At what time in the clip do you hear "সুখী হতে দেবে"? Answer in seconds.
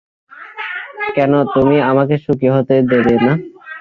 2.25-3.15